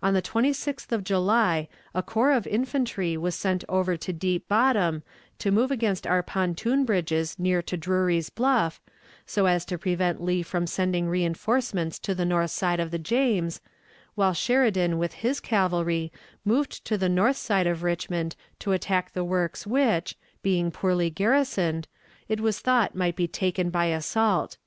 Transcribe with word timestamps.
On 0.00 0.14
the 0.14 0.22
26th 0.22 0.92
of 0.92 1.02
July 1.02 1.66
a 1.92 2.00
corps 2.00 2.30
of 2.30 2.46
infantry 2.46 3.16
was 3.16 3.34
sent 3.34 3.64
over 3.68 3.96
to 3.96 4.12
Deep 4.12 4.46
Bottom 4.46 5.02
to 5.40 5.50
move 5.50 5.72
against 5.72 6.06
our 6.06 6.22
pontoon 6.22 6.84
bridges 6.84 7.36
near 7.36 7.60
to 7.62 7.76
Drury's 7.76 8.30
Bluff, 8.30 8.80
so 9.26 9.46
as 9.46 9.64
to 9.64 9.76
prevent 9.76 10.22
Lee 10.22 10.44
from 10.44 10.68
sending 10.68 11.08
reënforcements 11.08 12.00
to 12.02 12.14
the 12.14 12.24
north 12.24 12.52
side 12.52 12.78
of 12.78 12.92
the 12.92 12.98
James, 13.00 13.60
while 14.14 14.32
Sheridan 14.34 14.98
with 14.98 15.14
his 15.14 15.40
cavalry 15.40 16.12
moved 16.44 16.84
to 16.84 16.96
the 16.96 17.08
north 17.08 17.36
side 17.36 17.66
of 17.66 17.82
Richmond 17.82 18.36
to 18.60 18.70
attack 18.70 19.14
the 19.14 19.24
works 19.24 19.66
which, 19.66 20.14
being 20.44 20.70
poorly 20.70 21.10
garrisoned, 21.10 21.88
it 22.28 22.38
was 22.40 22.60
thought 22.60 22.94
might 22.94 23.16
be 23.16 23.26
taken 23.26 23.70
by 23.70 23.86
assault. 23.86 24.58